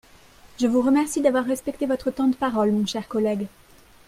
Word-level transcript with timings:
Je 0.59 0.65
vous 0.65 0.81
remercie 0.81 1.21
d’avoir 1.21 1.45
respecté 1.45 1.85
votre 1.85 2.09
temps 2.09 2.27
de 2.27 2.35
parole, 2.35 2.71
mon 2.71 2.87
cher 2.87 3.07
collègue. 3.07 3.45